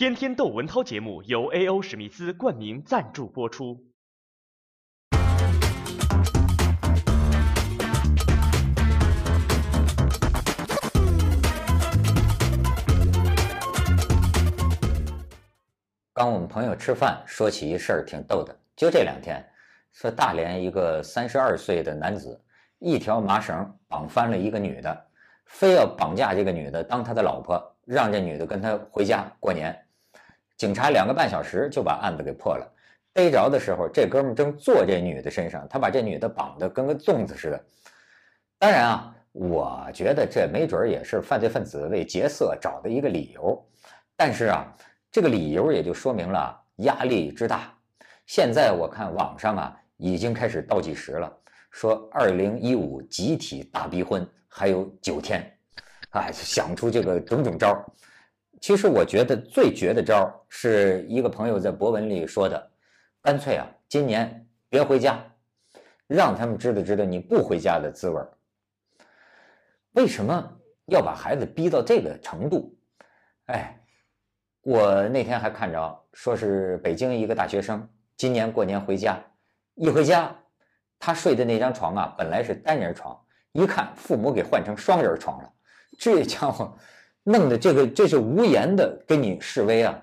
[0.00, 1.82] 天天窦文涛节目由 A.O.
[1.82, 3.78] 史密斯冠名赞助播出。
[16.14, 18.58] 刚我们朋友吃饭说起一事儿，挺逗的。
[18.74, 19.46] 就这两天，
[19.92, 22.42] 说大连一个三十二岁的男子，
[22.78, 25.06] 一条麻绳绑翻了一个女的，
[25.44, 29.78] 非要绑架这个女的当他的老婆，让这女的跟他回家过年。
[30.60, 32.70] 警察两个半小时就把案子给破了。
[33.14, 37.64] 逮着的时候，这哥们正坐这女的身上，他把这女的绑得跟个粽子似的。
[38.58, 43.66] 当然啊，我觉得这没准也是犯罪分子为劫色找的一个理由。
[44.14, 44.76] 但是啊。
[45.12, 47.76] 这个理由也就说明了压力之大。
[48.26, 51.36] 现在我看网上啊已经开始倒计时了，
[51.72, 55.44] 说二零一五集体大逼婚还有九天，
[56.10, 57.84] 哎，想出这个种种招
[58.60, 62.70] 其实我觉得最绝的招是一个朋友在博文里说的，
[63.22, 65.20] 干脆啊今年别回家，
[66.06, 68.22] 让他们知道知道你不回家的滋味
[69.92, 72.76] 为什么要把孩子逼到这个程度？
[73.46, 73.76] 哎。
[74.62, 79.18] 我那天还看着，说是北京一个大学生，今年过年回家，
[79.74, 80.36] 一回家，
[80.98, 83.18] 他睡的那张床啊，本来是单人床，
[83.52, 85.50] 一看父母给换成双人床了，
[85.98, 86.76] 这家伙
[87.30, 90.02] 弄的这个这是无言的跟你示威啊！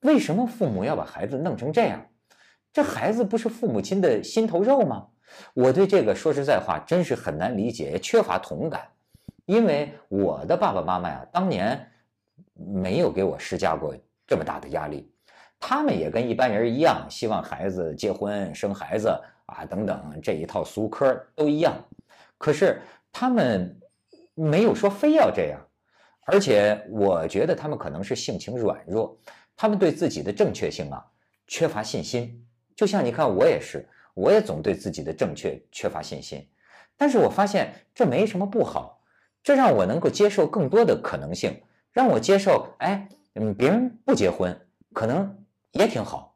[0.00, 2.06] 为什么父母要把孩子弄成这样？
[2.72, 5.08] 这孩子不是父母亲的心头肉吗？
[5.54, 8.88] 我对这个说实在话，真是很难理解，也缺乏同感，
[9.46, 11.90] 因为我的爸爸妈妈呀，当年。
[12.56, 13.92] 没有给我施加过
[14.28, 15.10] 这么大的压力，
[15.58, 19.08] 他们也跟一般人一样，希望孩子结婚生孩子
[19.46, 21.74] 啊等等这一套俗科都一样。
[22.38, 22.80] 可是
[23.10, 23.76] 他们
[24.34, 25.60] 没有说非要这样，
[26.26, 29.16] 而且我觉得他们可能是性情软弱，
[29.56, 31.04] 他们对自己的正确性啊
[31.46, 32.44] 缺乏信心。
[32.74, 36.48] 就像你看我也是，我也总对自己的正确缺乏信心。
[36.96, 39.00] 但是我发现这没什么不好，
[39.42, 41.60] 这让我能够接受更多的可能性。
[41.92, 44.58] 让我接受，哎，嗯，别人不结婚
[44.92, 46.34] 可能也挺好。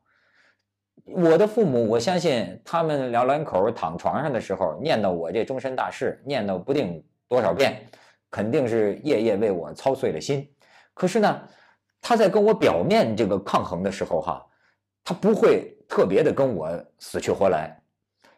[1.05, 7.89] 我的父母，我相信他们两两口躺床上的时候，念叨我这终身大事，念叨不定多少遍，
[8.31, 10.49] 肯定是夜夜为我操碎了心。
[10.95, 11.43] 可是呢，
[12.01, 14.47] 他在跟我表面这个抗衡的时候，哈，
[15.05, 17.81] 他不会特别的跟我死去活来。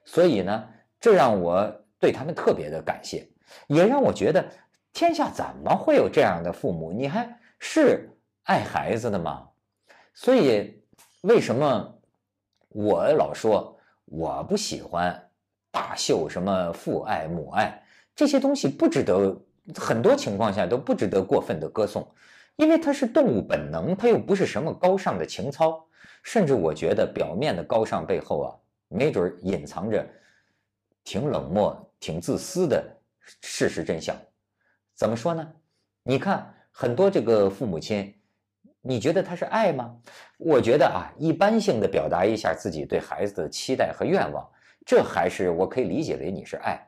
[0.05, 0.69] 所以呢，
[1.01, 3.29] 这让我对他们特别的感谢，
[3.69, 4.45] 也让我觉得。
[4.93, 6.93] 天下怎么会有这样的父母？
[6.93, 8.11] 你还是
[8.43, 9.49] 爱孩子的吗？
[10.15, 10.83] 所以，
[11.21, 11.97] 为什么
[12.71, 15.31] 我老说我不喜欢
[15.71, 17.81] 大秀什么父爱母爱
[18.17, 18.67] 这些东西？
[18.67, 19.41] 不值得，
[19.75, 22.07] 很多情况下都不值得过分的歌颂，
[22.57, 25.87] 因为它是动物本能，它又不是什么高尚的情操。
[26.23, 28.49] 甚至我觉得，表面的高尚背后啊，
[28.89, 30.07] 没准隐藏着
[31.03, 32.85] 挺冷漠、挺自私的
[33.41, 34.15] 事实真相。
[34.95, 35.51] 怎么说呢？
[36.03, 38.15] 你看很多这个父母亲，
[38.83, 39.97] 你觉得他是爱吗？
[40.37, 44.47] 我觉得啊，一般性的表达一下自己对孩子的期待和愿望，
[44.85, 46.79] 这还是我可以理解为你是爱。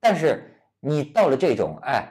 [0.00, 0.50] 但是
[0.80, 2.04] 你到了这种哎，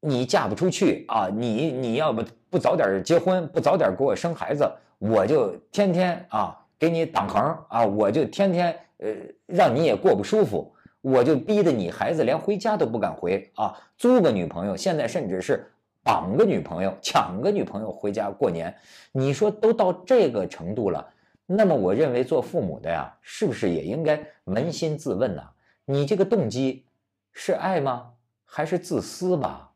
[0.00, 9.08] 你嫁不出去啊，你你要不不早点结婚，不早点给我生孩子，我就天天啊给你挡横啊，我就天天呃
[9.46, 10.74] 让你也过不舒服。
[11.04, 13.76] 我就逼得你孩子连回家都不敢回啊！
[13.98, 15.68] 租个女朋友，现在甚至是
[16.04, 18.72] 绑个女朋友、抢个女朋友回家过年，
[19.10, 21.04] 你说都到这个程度了，
[21.44, 25.42] 那么我认为做父母的呀，是不是也应该扪心自问呢？
[25.86, 26.84] 你这个动机
[27.32, 28.12] 是爱吗？
[28.44, 29.72] 还是自私吧？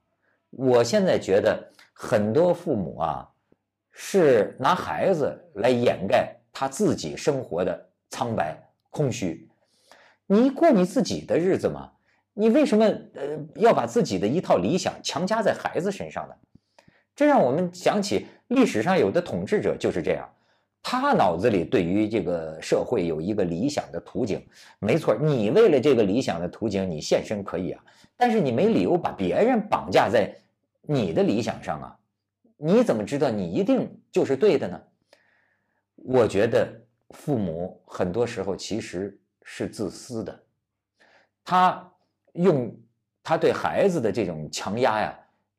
[0.50, 3.28] 我现在觉得很多父母啊，
[3.91, 8.56] 是拿孩子来掩盖他自己生活的苍白、
[8.91, 9.49] 空虚。
[10.27, 11.93] 你过你自己的日子吗？
[12.34, 12.84] 你为什么
[13.15, 16.34] 呃要把自己的一套理想强加在孩子身上呢？
[17.15, 20.28] 这让我们想起历史上有的统治者就是这样，
[20.88, 24.41] 他脑子里对于这个社会有一个理想的图景。
[24.78, 27.84] 没错，你为了这个理想的图景，你献身可以啊，
[28.16, 30.33] 但是你没理由把别人绑架在
[30.83, 31.98] 你的理想上啊。
[32.56, 34.80] 你怎么知道你一定就是对的呢？
[35.97, 36.68] 我觉得
[37.10, 39.18] 父母很多时候其实。
[39.48, 40.42] 是自私的，
[41.44, 41.88] 他
[42.33, 42.77] 用
[43.22, 45.16] 他对孩子的这种强压呀，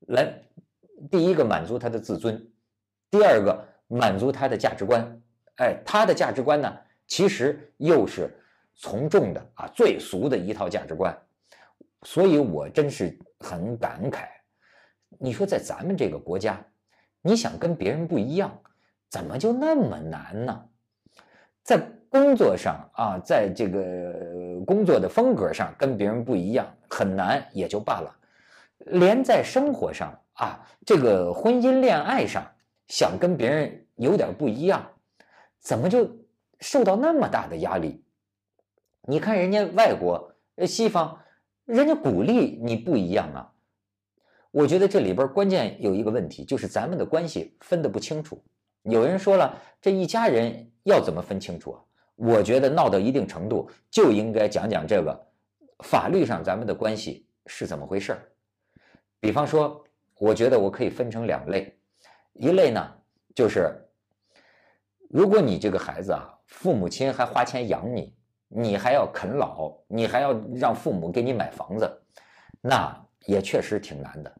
[0.07, 0.29] 来
[1.09, 2.45] 第一个满足他的自尊，
[3.09, 5.21] 第二个满足他的价值观。
[5.57, 6.71] 哎，他的价值观呢，
[7.07, 8.29] 其实又是
[8.75, 11.17] 从众的啊，最俗的一套价值观。
[12.03, 14.27] 所以我真是很感慨。
[15.19, 16.63] 你说在咱们这个国家，
[17.21, 18.55] 你想跟别人不一样，
[19.09, 20.65] 怎么就那么难呢？
[21.63, 24.13] 在工作上啊，在这个
[24.65, 28.15] 工作的风格上跟别人不一样很难也就罢了，
[28.77, 32.49] 连在生活上啊，这个婚姻恋爱上
[32.87, 34.91] 想跟别人有点不一样，
[35.59, 36.09] 怎么就
[36.59, 38.03] 受到那么大的压力？
[39.09, 40.35] 你看人家外国、
[40.65, 41.19] 西方，
[41.65, 43.53] 人家鼓励你不一样啊。
[44.51, 48.43] 我觉得这里边关键有一个问题，就是咱们的关系分得不清楚。
[48.83, 51.83] 有人说了，这一家人要怎么分清楚啊？
[52.15, 55.27] 我觉得闹到一定程度，就应该讲讲这个
[55.83, 58.31] 法律上咱们的关系是怎么回事儿。
[59.19, 59.83] 比方说，
[60.17, 61.76] 我觉得我可以分成两类，
[62.37, 62.93] 一类呢
[63.35, 63.71] 就是，
[65.09, 68.15] 如果你这个孩子啊，父母亲还花钱养你，
[68.47, 72.01] 你还要啃老，你还要让父母给你买房子，
[72.61, 72.95] 那
[73.25, 74.33] 也确实挺难的。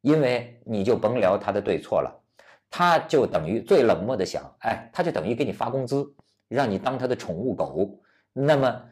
[0.00, 2.14] 因为你就甭聊他的对错了，
[2.70, 6.14] 他就等于最冷漠的想，哎，他就等于给你发工资，
[6.48, 7.98] 让你当他的宠物狗。
[8.32, 8.82] 那么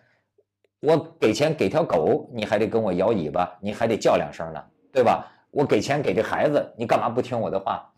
[0.81, 5.31] 我给钱给条狗，你还得跟我摇尾巴，你还得叫两声呢，对吧？
[5.51, 7.92] 我给钱给这孩子，你干嘛不听我的话？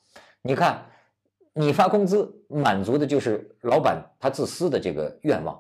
[0.47, 0.85] 你看，
[1.55, 5.59] 你发工资满足的就是老板他自私的这个愿望。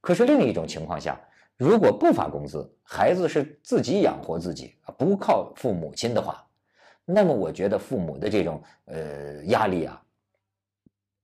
[0.00, 1.20] 可是另一种情况下，
[1.56, 6.46] 如果不发工资，孩子是自己养活自己，不靠父母亲的话。
[7.04, 10.00] 那么我觉得父母的这种呃压力啊，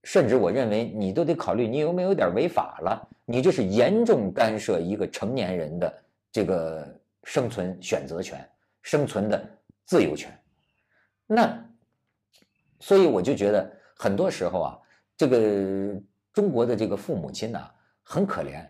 [0.03, 6.85] 甚至我认为你都得考虑你有没有点违法了，你这是严重干涉一个成年人的这个
[7.23, 8.45] 生存选择权、
[8.81, 9.49] 生存的
[9.85, 10.37] 自由权。
[11.25, 11.65] 那
[12.79, 14.79] 所以我就觉得很多时候啊，
[15.17, 16.01] 这个
[16.33, 17.59] 中国的这个父母亲呢
[18.03, 18.67] 很可怜，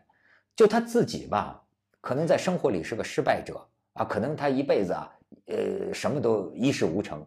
[0.56, 1.62] 就他自己吧，
[2.02, 5.12] 可能在生活里是个失败者啊，可能他一辈子啊。
[5.48, 7.24] 呃，什么都一事无成，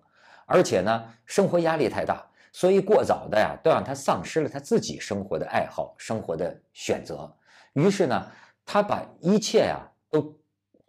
[0.46, 7.30] 而且呢，生活压力太大，所以过早的呀，都让他丧失了他自己生活的爱好、生活的选择。
[7.74, 8.26] 于是呢，
[8.64, 9.78] 他把一切呀
[10.10, 10.34] 都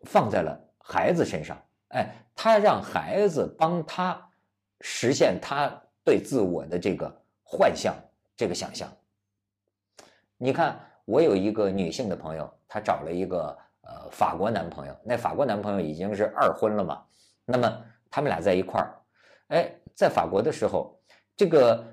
[0.03, 1.61] 放在了孩子身上。
[1.89, 4.28] 哎，他让孩子帮他
[4.81, 5.71] 实现他
[6.03, 7.11] 对自我的这个
[7.43, 7.95] 幻象、
[8.35, 8.91] 这个想象。
[10.37, 17.03] 你看，我有一个女性的朋友，她找了一个呃法国男朋友，那法国男朋友已经是二婚了嘛。
[17.45, 18.95] 那么他们俩在一块儿，
[19.47, 20.97] 哎，在法国的时候，
[21.35, 21.83] 这个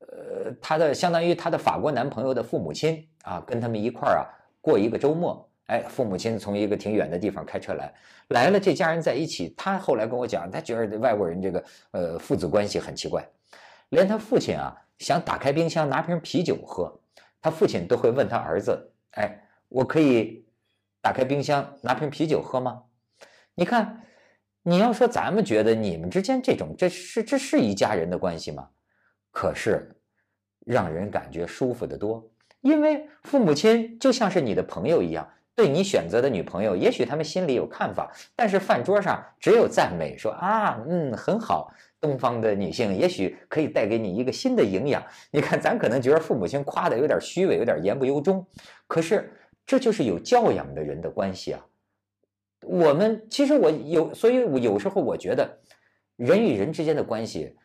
[0.00, 4.28] 呃，她的相当于她的法国男朋友的父母亲啊，跟他们一块儿啊
[4.60, 7.92] 过一个周末，哎，父母亲从一个挺远的地方开车来，
[8.28, 9.54] 来了，这家人在一起。
[9.56, 13.26] 他后来跟我讲，他觉得外国人这个呃父子关系很奇怪，
[13.90, 17.00] 连他父亲啊想打开冰箱拿瓶啤酒喝，
[17.40, 20.44] 他父亲都会问他儿子，哎，我可以
[21.00, 22.82] 打开冰箱拿瓶啤酒喝吗？
[23.54, 24.02] 你看。
[24.68, 28.68] 你要说咱们觉得你们之间这种，这是这是一家人的关系吗？
[29.30, 29.96] 可是，
[30.64, 32.28] 让人感觉舒服得多，
[32.62, 45.02] 因为父母亲就像是你的朋友一样，对你选择的女朋友，也许他们心里有看法，但是饭桌上只有赞美，说啊，嗯，很好，东方的女性也许可以带给你一个新的营养。
[45.30, 48.46] 你看，咱可能觉得父母亲夸的有点虚伪，有点言不由衷，
[48.86, 49.32] 可是
[49.64, 51.66] 这就是有教养的人的关系啊。
[52.60, 55.58] 我们其实我有，所以我有时候我觉得，
[56.16, 57.56] 人与人之间的关系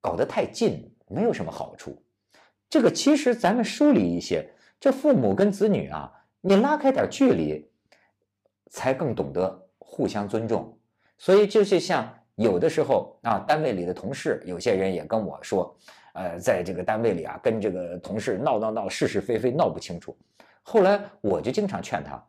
[0.00, 2.00] 搞得太近，没有什么好处。
[2.70, 6.10] 这个其实咱们梳理一些，这父母跟子女啊，
[6.42, 7.66] 你拉开点距离，
[8.68, 10.76] 才更懂得互相尊重。
[11.16, 15.74] 所以就是像有的时候啊，单位里的同事，有些人也跟我说，
[16.14, 20.16] 呃，在这个单位里啊，跟这个同事闹闹闹，是是非非闹不清楚。
[20.62, 22.20] 后来我就经常劝他。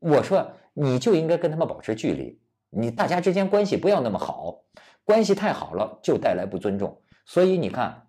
[0.00, 2.36] 我说，你就应该跟他们保持距离，
[2.70, 4.60] 你大家之间关系不要那么好，
[5.04, 7.00] 关系太好了就带来不尊重。
[7.24, 8.08] 所以你看，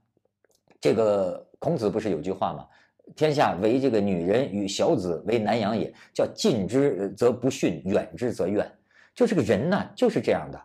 [0.81, 2.67] 这个孔子不是有句话吗？
[3.15, 8.69] 天下唯这个女人与小子为难养也，叫近之则不逊，远之则怨。
[9.15, 10.62] 就这个人呢，就是这样的，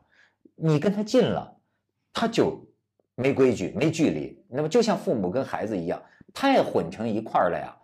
[0.55, 1.55] 你跟他近了，
[2.13, 2.61] 他就
[3.15, 4.43] 没规矩、没距离。
[4.49, 6.03] 那么就像父母跟孩子一样，
[6.33, 7.77] 太混成一块儿了呀，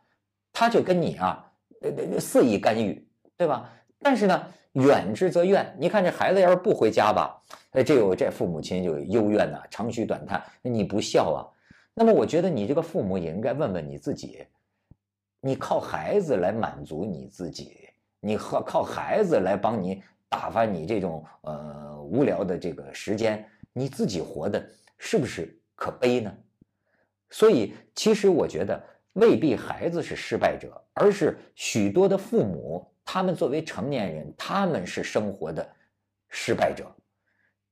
[0.52, 1.44] 他就跟你啊，
[1.82, 3.02] 呃，肆意干预。
[3.36, 3.68] 对吧？
[3.98, 5.66] 但是呢，远之则怨。
[5.76, 7.36] 你看这孩子要是不回家吧，
[7.72, 10.40] 哎，这有这父母亲就幽怨呐，长吁短叹。
[10.62, 11.42] 你不孝啊？
[11.94, 14.44] 那么我觉得你这个父母也应该问问你自己：
[15.40, 17.88] 你靠孩子来满足你自己，
[18.20, 26.36] 你和靠孩子来帮你打发你这种呃无聊的这个时间，你自己活的是不是可悲呢？
[27.30, 28.82] 所以，其实我觉得
[29.14, 32.90] 未必孩子是失败者，而是许多的父母。
[33.06, 35.68] 他们作为成年人，他们是生活的
[36.30, 36.90] 失败者。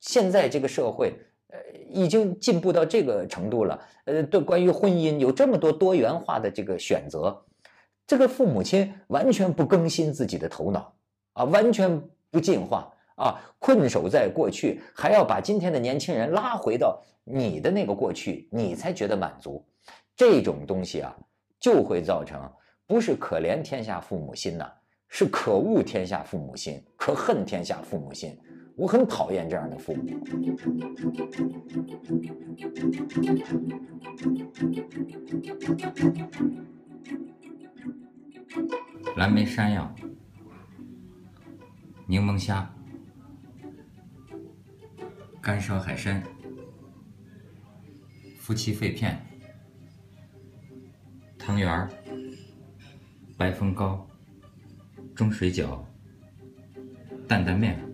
[0.00, 1.14] 现在这个社会，
[1.52, 3.78] 呃，已经进步到这个程度了。
[4.06, 7.44] 呃，对，关于婚姻有这么多多元化的这个选择，
[8.06, 10.92] 这个父母亲完全不更新自己的头脑
[11.34, 19.64] 啊，完全不进化啊，困守在过去，还要把今天的年轻人拉回到你的那个过去，你才觉得满足。
[20.16, 21.14] 这种东西啊，
[21.60, 22.50] 就会造成
[22.86, 24.66] 不是可怜天下父母心呐，
[25.08, 28.38] 是可恶天下父母心，可恨天下父母心。
[28.82, 30.02] 我很讨厌这样的父母。
[39.14, 39.94] 蓝莓山药、
[42.08, 42.68] 柠檬虾、
[45.40, 46.20] 干烧海参、
[48.40, 49.24] 夫妻肺片、
[51.38, 51.88] 汤圆儿、
[53.36, 54.04] 白凤糕、
[55.14, 55.78] 蒸水饺、
[57.28, 57.91] 担担面。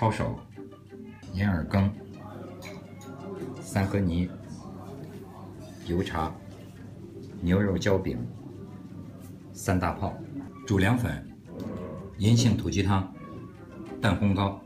[0.00, 0.34] 抄手、
[1.34, 1.92] 银耳羹、
[3.60, 4.30] 三合泥、
[5.84, 6.32] 油茶、
[7.42, 8.26] 牛肉焦饼、
[9.52, 10.14] 三大炮、
[10.66, 11.22] 煮凉粉、
[12.16, 13.12] 银杏土鸡汤、
[14.00, 14.58] 蛋烘糕。